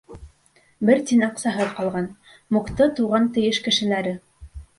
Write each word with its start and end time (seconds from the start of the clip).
Бер 0.89 1.03
тин 1.11 1.25
аҡсаһыҙ 1.27 1.69
ҡалған 1.81 2.07
Мукты 2.57 2.89
туған 3.01 3.29
тейеш 3.37 3.61
кешеләре: 3.71 4.17